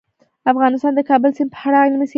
افغانستان 0.51 0.91
د 0.93 0.97
د 0.97 1.01
کابل 1.09 1.31
سیند 1.37 1.51
په 1.53 1.59
اړه 1.67 1.77
علمي 1.83 1.95
څېړنې 1.97 1.99
لري. 2.01 2.09